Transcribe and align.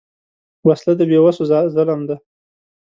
وسله 0.67 0.93
د 0.99 1.01
بېوسو 1.09 1.43
ظلم 1.75 1.99
ده 2.09 2.15